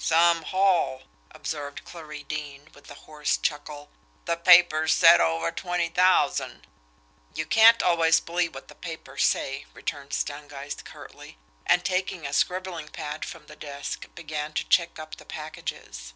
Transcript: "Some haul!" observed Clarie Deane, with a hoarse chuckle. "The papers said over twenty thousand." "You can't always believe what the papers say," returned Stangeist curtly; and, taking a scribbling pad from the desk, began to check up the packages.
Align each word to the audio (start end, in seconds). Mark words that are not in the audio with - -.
"Some 0.00 0.42
haul!" 0.44 1.02
observed 1.32 1.84
Clarie 1.84 2.22
Deane, 2.22 2.68
with 2.72 2.88
a 2.88 2.94
hoarse 2.94 3.36
chuckle. 3.36 3.90
"The 4.26 4.36
papers 4.36 4.92
said 4.94 5.20
over 5.20 5.50
twenty 5.50 5.88
thousand." 5.88 6.68
"You 7.34 7.44
can't 7.44 7.82
always 7.82 8.20
believe 8.20 8.54
what 8.54 8.68
the 8.68 8.76
papers 8.76 9.24
say," 9.24 9.66
returned 9.74 10.12
Stangeist 10.12 10.84
curtly; 10.84 11.36
and, 11.66 11.84
taking 11.84 12.24
a 12.24 12.32
scribbling 12.32 12.90
pad 12.90 13.24
from 13.24 13.46
the 13.46 13.56
desk, 13.56 14.06
began 14.14 14.52
to 14.52 14.68
check 14.68 15.00
up 15.00 15.16
the 15.16 15.24
packages. 15.26 16.14